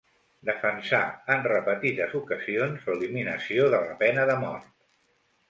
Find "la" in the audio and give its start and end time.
3.91-4.01